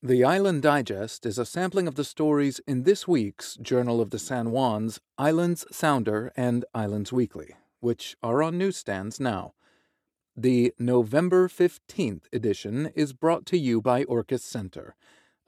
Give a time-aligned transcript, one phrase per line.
[0.00, 4.18] The Island Digest is a sampling of the stories in this week's Journal of the
[4.20, 9.54] San Juans, Islands Sounder, and Islands Weekly, which are on newsstands now.
[10.36, 14.94] The November 15th edition is brought to you by Orcas Center.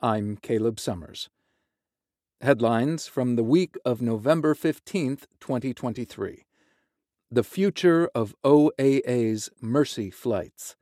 [0.01, 1.31] I'm Caleb Summers.
[2.41, 6.45] Headlines from the week of November 15th, 2023.
[7.31, 10.75] The future of OAA's Mercy flights.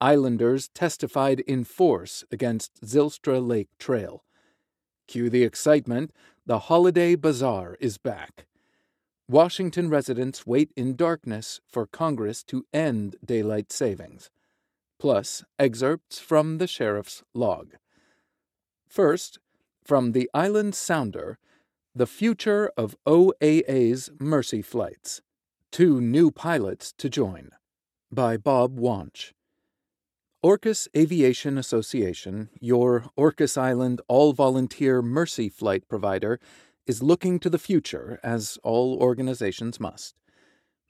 [0.00, 4.24] Islanders testified in force against Zylstra Lake Trail.
[5.06, 6.12] Cue the excitement,
[6.46, 8.46] the holiday bazaar is back.
[9.28, 14.30] Washington residents wait in darkness for Congress to end daylight savings.
[14.98, 17.74] Plus, excerpts from the sheriff's log.
[18.86, 19.38] First,
[19.82, 21.38] from the Island Sounder,
[21.94, 25.22] the future of OAA's Mercy flights.
[25.70, 27.50] Two new pilots to join.
[28.12, 29.32] By Bob Wanch.
[30.44, 36.38] Orcas Aviation Association, your Orcas Island all volunteer Mercy flight provider,
[36.86, 40.16] is looking to the future, as all organizations must.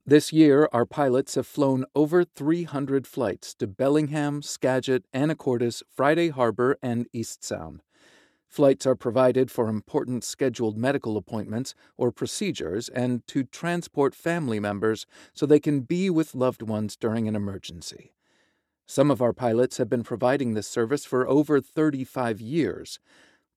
[0.04, 6.76] This year, our pilots have flown over 300 flights to Bellingham, Skagit, Anacortes, Friday Harbor,
[6.82, 7.78] and Eastsound.
[8.48, 15.06] Flights are provided for important scheduled medical appointments or procedures and to transport family members
[15.32, 18.10] so they can be with loved ones during an emergency.
[18.86, 22.98] Some of our pilots have been providing this service for over 35 years.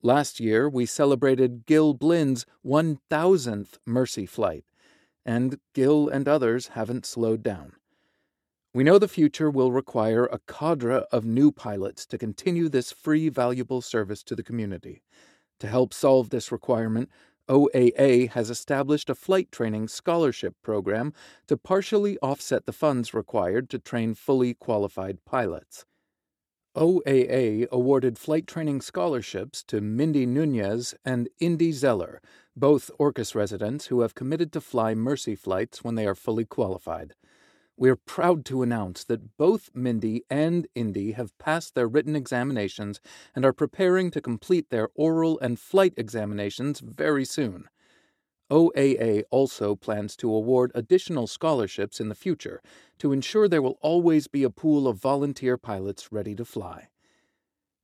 [0.01, 4.63] Last year, we celebrated Gil Blynn's 1000th Mercy flight,
[5.25, 7.73] and Gil and others haven't slowed down.
[8.73, 13.27] We know the future will require a cadre of new pilots to continue this free,
[13.27, 15.01] valuable service to the community.
[15.59, 17.09] To help solve this requirement,
[17.49, 21.13] OAA has established a flight training scholarship program
[21.47, 25.85] to partially offset the funds required to train fully qualified pilots.
[26.75, 32.21] OAA awarded flight training scholarships to Mindy Nunez and Indy Zeller,
[32.55, 37.15] both Orcas residents who have committed to fly Mercy flights when they are fully qualified.
[37.79, 42.99] We're proud to announce that both Mindy and Indy have passed their written examinations
[43.35, 47.69] and are preparing to complete their oral and flight examinations very soon.
[48.49, 52.63] OAA also plans to award additional scholarships in the future
[52.97, 56.87] to ensure there will always be a pool of volunteer pilots ready to fly.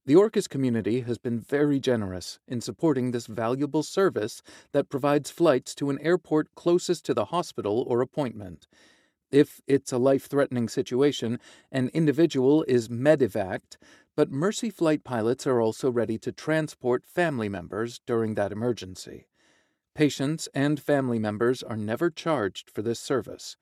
[0.07, 5.75] The Orcas community has been very generous in supporting this valuable service that provides flights
[5.75, 8.67] to an airport closest to the hospital or appointment.
[9.33, 11.39] If it's a life threatening situation,
[11.71, 13.77] an individual is medevaced,
[14.15, 19.25] but Mercy flight pilots are also ready to transport family members during that emergency.
[19.95, 23.57] Patients and family members are never charged for this service.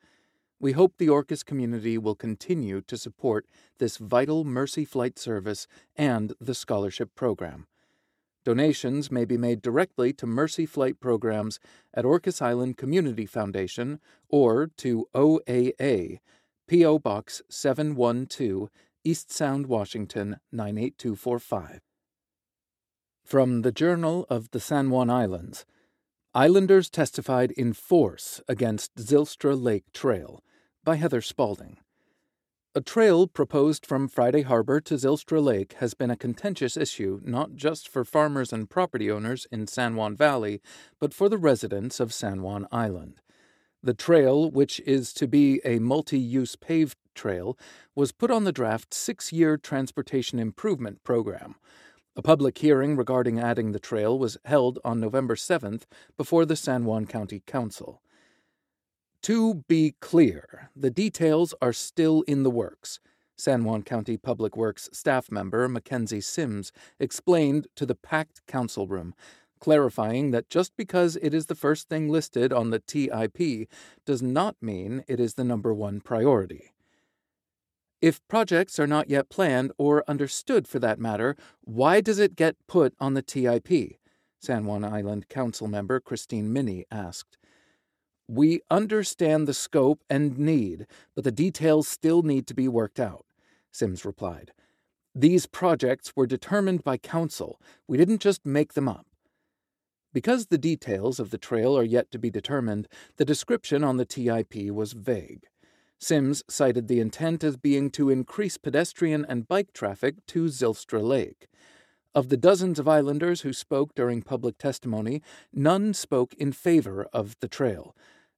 [0.59, 3.46] We hope the Orcas community will continue to support
[3.78, 7.68] this vital Mercy flight service and the scholarship program.
[8.44, 11.59] Donations may be made directly to Mercy Flight programs
[11.94, 16.19] at Orcas Island Community Foundation or to OAA,
[16.68, 17.00] P.O.
[17.00, 18.69] Box 712,
[19.06, 21.81] Eastsound, Washington 98245.
[23.24, 25.66] From the Journal of the San Juan Islands,
[26.34, 30.44] Islanders testified in force against Zylstra Lake Trail
[30.84, 31.78] by Heather Spalding.
[32.74, 37.54] A trail proposed from Friday Harbor to Zylstra Lake has been a contentious issue not
[37.54, 40.62] just for farmers and property owners in San Juan Valley,
[40.98, 43.20] but for the residents of San Juan Island.
[43.84, 47.58] The trail, which is to be a multi use paved trail,
[47.94, 51.56] was put on the draft six year transportation improvement program.
[52.16, 55.84] A public hearing regarding adding the trail was held on November 7th
[56.16, 58.02] before the San Juan County Council.
[59.24, 63.00] To be clear, the details are still in the works.
[63.38, 69.14] San Juan County Public Works staff member Mackenzie Sims explained to the packed council room,
[69.59, 73.70] clarifying that just because it is the first thing listed on the TIP
[74.08, 76.74] does not mean it is the number one priority.
[78.02, 82.56] If projects are not yet planned or understood for that matter, why does it get
[82.67, 84.00] put on the TIP?
[84.40, 87.38] San Juan Island Council member Christine Minney asked.
[88.33, 93.25] We understand the scope and need, but the details still need to be worked out,
[93.73, 94.53] Sims replied.
[95.13, 97.59] These projects were determined by council.
[97.89, 99.05] We didn't just make them up.
[100.13, 102.87] Because the details of the trail are yet to be determined,
[103.17, 105.43] the description on the TIP was vague.
[105.99, 111.49] Sims cited the intent as being to increase pedestrian and bike traffic to Zylstra Lake.
[112.16, 117.35] Of the dozens of islanders who spoke during public testimony, none spoke in favor of
[117.41, 117.93] the trail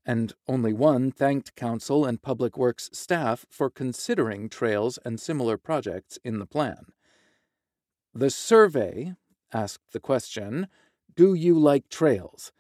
[0.06, 6.18] and only one thanked Council and Public Works staff for considering trails and similar projects
[6.24, 6.88] in the plan.
[8.14, 9.14] The survey
[9.54, 10.68] asked the question
[11.16, 12.52] Do you like trails?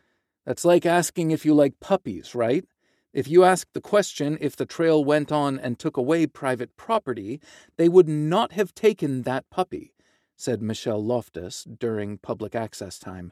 [0.45, 2.66] That's like asking if you like puppies, right?
[3.13, 7.40] If you ask the question if the trail went on and took away private property,
[7.78, 9.94] they would not have taken that puppy,
[10.36, 13.31] said Michelle Loftus during public access time.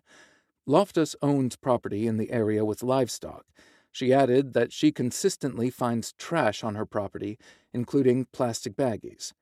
[0.68, 3.46] Loftus owns property in the area with livestock.
[3.92, 7.38] She added that she consistently finds trash on her property,
[7.74, 9.34] including plastic baggies.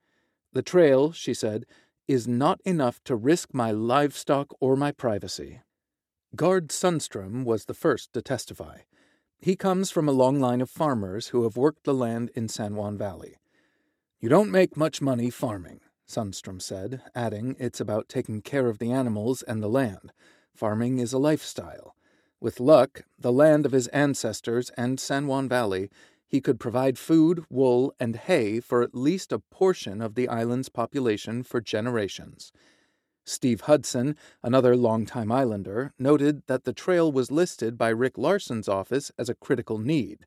[0.54, 1.66] The trail, she said,
[2.07, 5.62] is not enough to risk my livestock or my privacy.
[6.36, 8.80] Gard Sundstrom was the first to testify.
[9.40, 12.75] He comes from a long line of farmers who have worked the land in San
[12.75, 13.38] Juan Valley.
[14.19, 18.92] You don't make much money farming, Sundstrom said, adding it's about taking care of the
[18.92, 20.12] animals and the land.
[20.56, 21.95] Farming is a lifestyle.
[22.41, 25.89] With luck, the land of his ancestors and San Juan Valley,
[26.25, 30.69] he could provide food, wool, and hay for at least a portion of the island's
[30.69, 32.53] population for generations.
[33.25, 39.12] Steve Hudson, another longtime islander, noted that the trail was listed by Rick Larsen's office
[39.18, 40.25] as a critical need.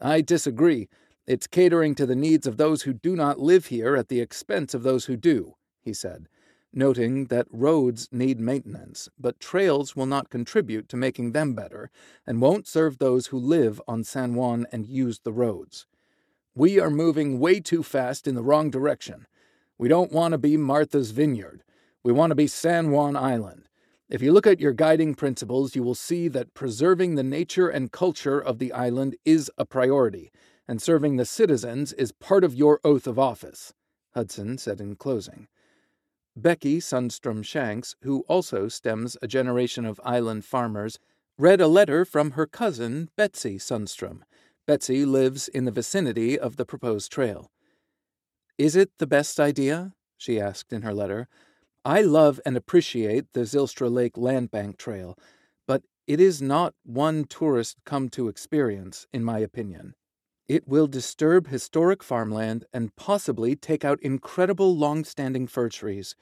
[0.00, 0.88] I disagree.
[1.26, 4.74] It's catering to the needs of those who do not live here at the expense
[4.74, 6.28] of those who do, he said,
[6.72, 11.90] noting that roads need maintenance, but trails will not contribute to making them better
[12.26, 15.86] and won't serve those who live on San Juan and use the roads.
[16.54, 19.26] We are moving way too fast in the wrong direction.
[19.78, 21.64] We don't want to be Martha's Vineyard.
[22.02, 23.68] We want to be San Juan Island.
[24.08, 27.90] If you look at your guiding principles, you will see that preserving the nature and
[27.90, 30.30] culture of the island is a priority,
[30.68, 33.72] and serving the citizens is part of your oath of office,
[34.14, 35.48] Hudson said in closing.
[36.34, 40.98] Becky Sundstrom Shanks, who also stems a generation of island farmers,
[41.36, 44.22] read a letter from her cousin, Betsy Sundstrom.
[44.66, 47.50] Betsy lives in the vicinity of the proposed trail.
[48.56, 49.92] Is it the best idea?
[50.16, 51.28] she asked in her letter.
[51.84, 55.18] I love and appreciate the Zylstra Lake Land Bank Trail,
[55.66, 59.94] but it is not one tourists come to experience, in my opinion.
[60.48, 66.14] It will disturb historic farmland and possibly take out incredible long standing fir trees,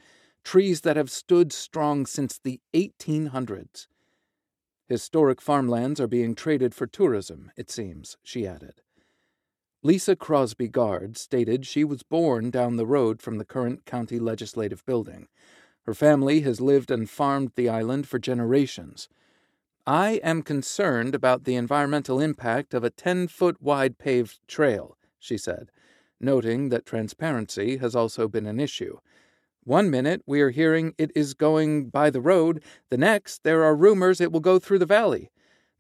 [0.45, 3.87] trees that have stood strong since the 1800s.
[4.89, 8.83] Historic farmlands are being traded for tourism, it seems, she added.
[9.83, 14.85] Lisa Crosby Gard stated she was born down the road from the current county legislative
[14.85, 15.29] building.
[15.85, 19.09] Her family has lived and farmed the island for generations.
[19.87, 25.39] I am concerned about the environmental impact of a 10 foot wide paved trail, she
[25.39, 25.71] said,
[26.21, 28.99] noting that transparency has also been an issue.
[29.65, 33.75] One minute we are hearing it is going by the road, the next there are
[33.75, 35.31] rumors it will go through the valley.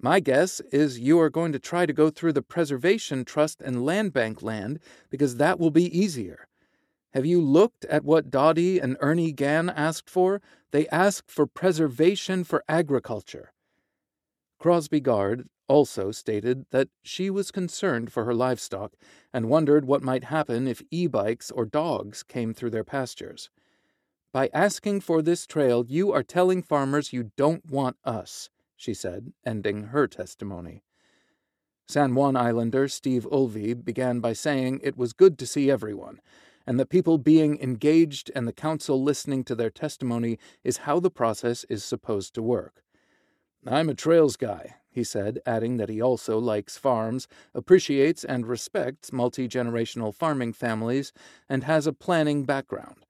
[0.01, 3.85] My guess is you are going to try to go through the Preservation Trust and
[3.85, 4.81] Land Bank land
[5.11, 6.49] because that will be easier.
[7.13, 10.41] Have you looked at what Dodie and Ernie Gann asked for?
[10.71, 13.53] They asked for preservation for agriculture.
[14.61, 18.93] Crosby Gard also stated that she was concerned for her livestock
[19.33, 23.51] and wondered what might happen if e bikes or dogs came through their pastures.
[24.33, 28.49] By asking for this trail, you are telling farmers you don't want us
[28.81, 30.83] she said, ending her testimony.
[31.87, 36.19] San Juan Islander Steve Ulvi began by saying it was good to see everyone,
[36.67, 41.11] and that people being engaged and the council listening to their testimony is how the
[41.11, 42.83] process is supposed to work.
[43.67, 49.13] I'm a trails guy, he said, adding that he also likes farms, appreciates and respects
[49.13, 51.13] multi generational farming families,
[51.49, 53.05] and has a planning background.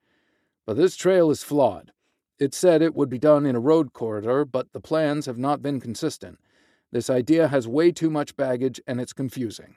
[0.66, 1.92] But this trail is flawed.
[2.38, 5.62] It said it would be done in a road corridor, but the plans have not
[5.62, 6.38] been consistent.
[6.90, 9.76] This idea has way too much baggage and it's confusing.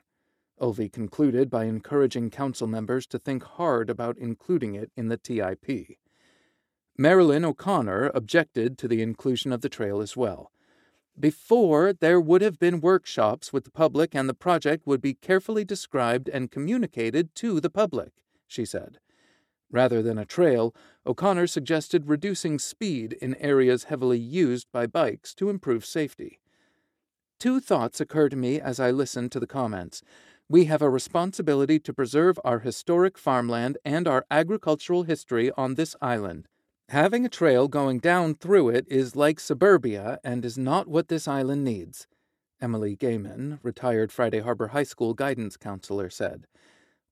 [0.60, 5.98] Ulvi concluded by encouraging council members to think hard about including it in the TIP.
[6.96, 10.50] Marilyn O'Connor objected to the inclusion of the trail as well.
[11.18, 15.64] Before, there would have been workshops with the public and the project would be carefully
[15.64, 18.12] described and communicated to the public,
[18.46, 18.98] she said.
[19.70, 20.74] Rather than a trail,
[21.06, 26.40] O'Connor suggested reducing speed in areas heavily used by bikes to improve safety.
[27.38, 30.02] Two thoughts occur to me as I listen to the comments.
[30.48, 35.96] We have a responsibility to preserve our historic farmland and our agricultural history on this
[36.02, 36.48] island.
[36.90, 41.26] Having a trail going down through it is like suburbia and is not what this
[41.26, 42.06] island needs,
[42.60, 46.46] Emily Gaiman, retired Friday Harbor High School guidance counselor, said.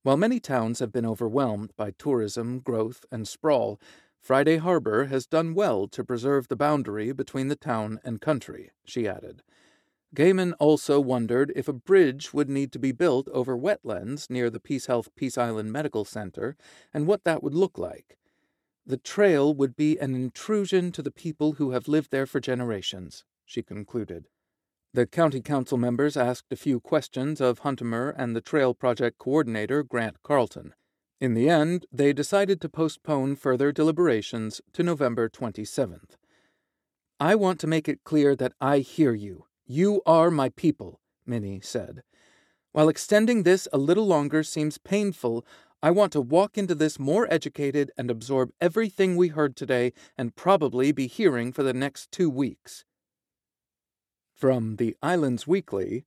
[0.02, 3.80] While many towns have been overwhelmed by tourism, growth, and sprawl,
[4.20, 9.08] Friday Harbor has done well to preserve the boundary between the town and country, she
[9.08, 9.42] added.
[10.14, 14.60] Gaiman also wondered if a bridge would need to be built over wetlands near the
[14.60, 16.56] PeaceHealth Peace Island Medical Center
[16.92, 18.18] and what that would look like.
[18.84, 23.24] The trail would be an intrusion to the people who have lived there for generations,
[23.44, 24.26] she concluded.
[24.94, 29.82] The county council members asked a few questions of Huntemer and the trail project coordinator,
[29.82, 30.74] Grant Carlton.
[31.20, 36.16] In the end, they decided to postpone further deliberations to November 27th.
[37.20, 39.46] I want to make it clear that I hear you.
[39.64, 42.02] You are my people, Minney said.
[42.72, 45.46] While extending this a little longer seems painful,
[45.84, 50.36] I want to walk into this more educated and absorb everything we heard today and
[50.36, 52.84] probably be hearing for the next two weeks.
[54.36, 56.04] From the Islands Weekly,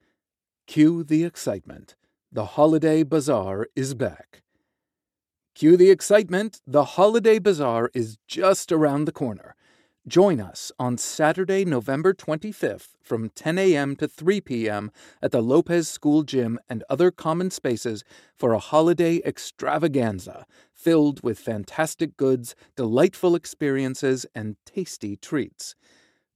[0.65, 1.95] cue the excitement.
[2.31, 4.43] The holiday bazaar is back.
[5.55, 6.61] Cue the excitement.
[6.65, 9.55] The holiday bazaar is just around the corner.
[10.07, 13.95] Join us on Saturday, November 25th from 10 a.m.
[13.95, 14.91] to 3 p.m.
[15.19, 18.03] at the Lopez School Gym and other common spaces
[18.37, 25.73] for a holiday extravaganza filled with fantastic goods, delightful experiences, and tasty treats.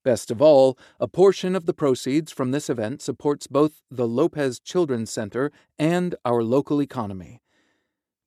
[0.03, 4.59] Best of all, a portion of the proceeds from this event supports both the Lopez
[4.59, 7.39] Children's Center and our local economy.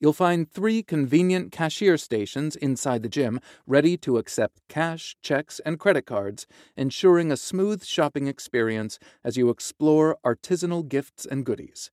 [0.02, 5.78] You'll find three convenient cashier stations inside the gym ready to accept cash, checks, and
[5.78, 11.92] credit cards, ensuring a smooth shopping experience as you explore artisanal gifts and goodies.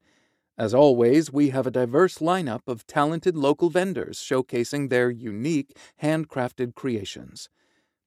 [0.58, 6.74] As always, we have a diverse lineup of talented local vendors showcasing their unique, handcrafted
[6.74, 7.48] creations.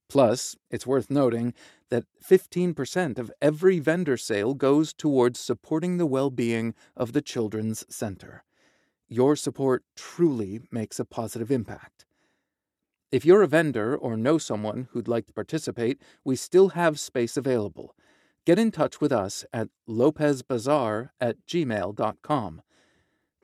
[0.08, 1.54] Plus, it's worth noting
[1.90, 7.84] that 15% of every vendor sale goes towards supporting the well being of the Children's
[7.88, 8.42] Center.
[9.12, 12.06] Your support truly makes a positive impact.
[13.10, 17.36] If you're a vendor or know someone who'd like to participate, we still have space
[17.36, 17.94] available.
[18.46, 22.62] Get in touch with us at lopezbazaar at gmail.com.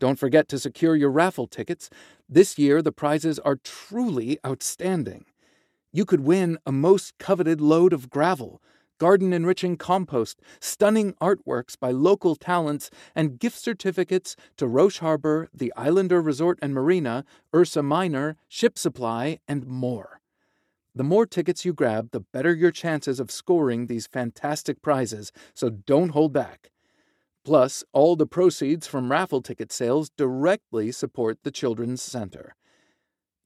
[0.01, 1.91] Don't forget to secure your raffle tickets.
[2.27, 5.27] This year, the prizes are truly outstanding.
[5.93, 8.63] You could win a most coveted load of gravel,
[8.99, 15.73] garden enriching compost, stunning artworks by local talents, and gift certificates to Roche Harbor, the
[15.77, 17.25] Islander Resort and Marina,
[17.55, 20.21] Ursa Minor, Ship Supply, and more.
[20.95, 25.71] The more tickets you grab, the better your chances of scoring these fantastic prizes, so
[25.71, 26.71] don't hold back.
[27.45, 32.55] Plus, all the proceeds from raffle ticket sales directly support the Children's Center.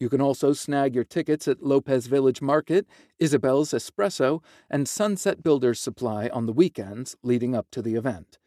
[0.02, 2.88] You can also snag your tickets at Lopez Village Market,
[3.20, 8.40] Isabel's Espresso, and Sunset Builders Supply on the weekends leading up to the event.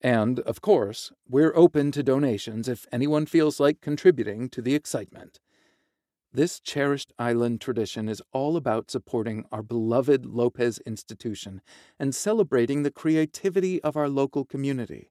[0.00, 5.40] And, of course, we're open to donations if anyone feels like contributing to the excitement.
[6.32, 11.60] This cherished island tradition is all about supporting our beloved Lopez institution
[12.00, 15.10] and celebrating the creativity of our local community.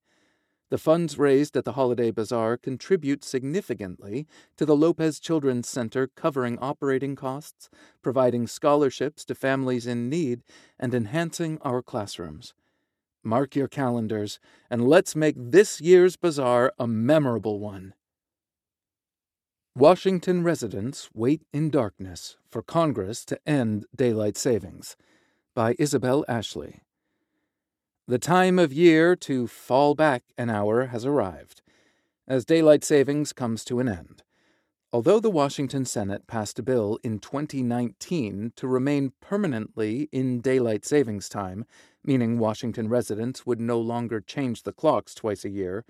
[0.73, 4.25] The funds raised at the Holiday Bazaar contribute significantly
[4.57, 7.69] to the Lopez Children's Center covering operating costs,
[8.01, 10.41] providing scholarships to families in need,
[10.79, 12.55] and enhancing our classrooms.
[13.23, 17.93] Mark your calendars, and let's make this year's bazaar a memorable one.
[19.75, 24.95] Washington residents wait in darkness for Congress to end daylight savings
[25.53, 26.82] by Isabel Ashley.
[28.05, 31.61] The time of year to fall back an hour has arrived,
[32.27, 34.23] as daylight savings comes to an end.
[34.91, 41.29] Although the Washington Senate passed a bill in 2019 to remain permanently in daylight savings
[41.29, 41.63] time,
[42.03, 45.85] meaning Washington residents would no longer change the clocks twice a year,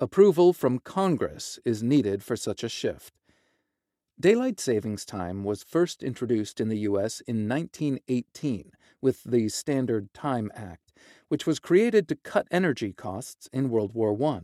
[0.00, 3.12] approval from Congress is needed for such a shift.
[4.18, 7.20] Daylight savings time was first introduced in the U.S.
[7.20, 10.89] in 1918 with the Standard Time Act
[11.30, 14.40] which was created to cut energy costs in World War I.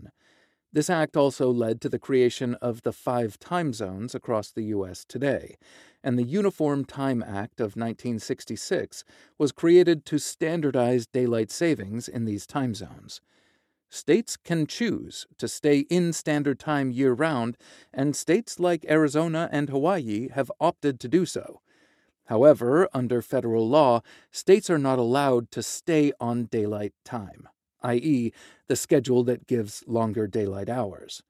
[0.73, 5.05] This act also led to the creation of the five time zones across the U.S.
[5.05, 5.57] today,
[6.05, 9.03] and the Uniform Time Act of 1966
[9.37, 13.21] was created to standardize daylight savings in these time zones.
[13.91, 17.57] States can choose to stay in standard time year round,
[17.93, 21.61] and states like Arizona and Hawaii have opted to do so.
[22.27, 27.49] However, under federal law, states are not allowed to stay on daylight time,
[27.83, 28.33] i.e.,
[28.69, 31.23] the schedule that gives longer daylight hours.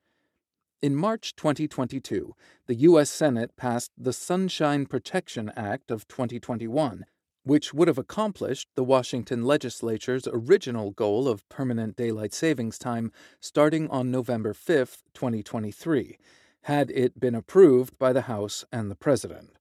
[0.82, 2.34] In March 2022,
[2.66, 3.10] the U.S.
[3.10, 7.06] Senate passed the Sunshine Protection Act of 2021,
[7.44, 13.88] which would have accomplished the Washington legislature's original goal of permanent daylight savings time starting
[13.88, 16.18] on November 5, 2023,
[16.62, 19.56] had it been approved by the House and the President.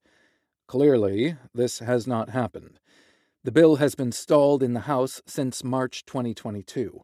[0.68, 2.80] Clearly, this has not happened.
[3.44, 7.02] The bill has been stalled in the House since March 2022.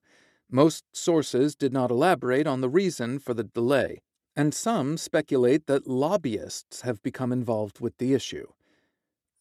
[0.50, 4.02] Most sources did not elaborate on the reason for the delay.
[4.36, 8.48] and some speculate that lobbyists have become involved with the issue.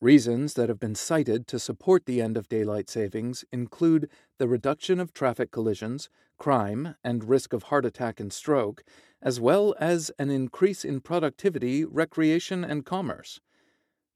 [0.01, 4.09] Reasons that have been cited to support the end of daylight savings include
[4.39, 6.09] the reduction of traffic collisions,
[6.39, 8.83] crime, and risk of heart attack and stroke,
[9.23, 13.41] as well as an increase in productivity, recreation, and commerce.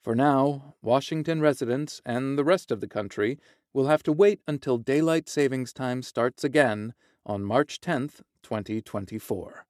[0.05, 3.39] For now, Washington residents and the rest of the country
[3.73, 6.93] will have to wait until daylight savings time starts again
[7.25, 9.65] on March 10th, 2024.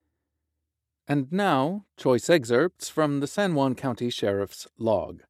[1.06, 5.22] And now, choice excerpts from the San Juan County Sheriff's log.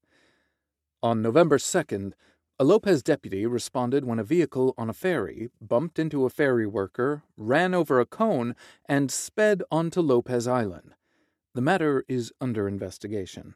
[1.03, 2.13] On November 2nd,
[2.59, 7.25] a Lopez deputy responded when a vehicle on a ferry bumped into a ferry worker,
[7.37, 8.57] ran over a cone,
[8.89, 10.95] and sped onto Lopez Island.
[11.53, 13.55] The matter is under investigation.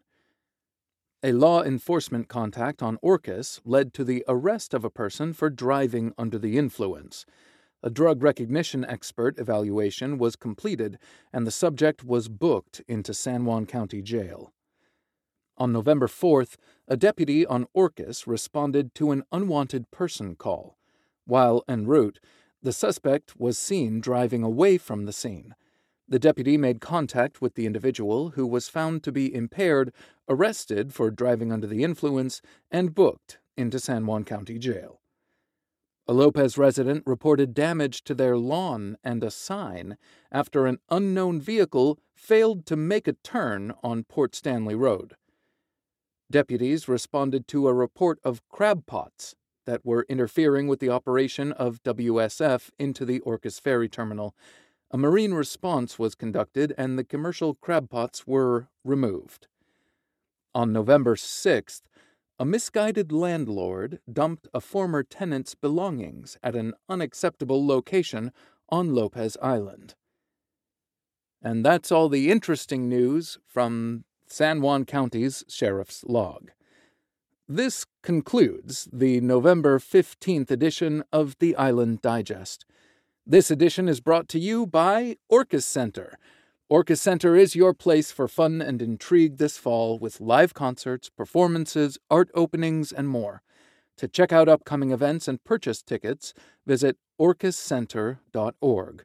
[1.20, 6.12] A law enforcement contact on Orcas led to the arrest of a person for driving
[6.16, 7.26] under the influence.
[7.82, 10.96] A drug recognition expert evaluation was completed,
[11.32, 14.52] and the subject was booked into San Juan County Jail.
[15.56, 16.54] On November 4th,
[16.86, 20.78] a deputy on Orcas responded to an unwanted person call.
[21.26, 22.20] While en route,
[22.62, 25.56] the suspect was seen driving away from the scene.
[26.10, 29.92] The deputy made contact with the individual, who was found to be impaired,
[30.26, 35.00] arrested for driving under the influence, and booked into San Juan County Jail.
[36.06, 39.98] A Lopez resident reported damage to their lawn and a sign
[40.32, 45.16] after an unknown vehicle failed to make a turn on Port Stanley Road.
[46.30, 49.34] Deputies responded to a report of crab pots
[49.66, 54.34] that were interfering with the operation of WSF into the Orcas Ferry Terminal.
[54.90, 59.46] A marine response was conducted and the commercial crab pots were removed.
[60.54, 61.82] On November 6th,
[62.38, 68.32] a misguided landlord dumped a former tenant's belongings at an unacceptable location
[68.70, 69.94] on Lopez Island.
[71.42, 76.50] And that's all the interesting news from San Juan County's Sheriff's Log.
[77.46, 82.64] This concludes the November 15th edition of the Island Digest.
[83.30, 86.18] This edition is brought to you by Orcas Center
[86.72, 91.98] Orcas Center is your place for fun and intrigue this fall with live concerts, performances,
[92.10, 93.42] art openings, and more.
[93.98, 96.32] To check out upcoming events and purchase tickets,
[96.66, 99.04] visit orcascenter.org.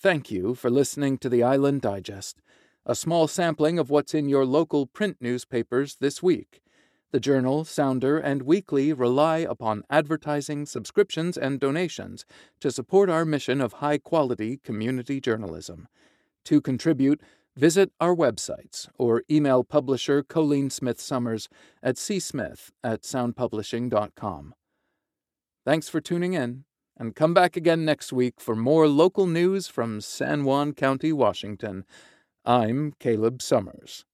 [0.00, 2.40] Thank you for listening to the Island Digest,
[2.86, 6.62] a small sampling of what's in your local print newspapers this week.
[7.16, 12.26] The Journal, Sounder, and Weekly rely upon advertising, subscriptions, and donations
[12.60, 15.88] to support our mission of high quality community journalism.
[16.44, 17.22] To contribute,
[17.56, 21.48] visit our websites or email publisher Colleen Smith Summers
[21.82, 24.54] at csmith at soundpublishing.com.
[25.64, 26.64] Thanks for tuning in,
[26.98, 31.86] and come back again next week for more local news from San Juan County, Washington.
[32.44, 34.04] I'm Caleb Summers.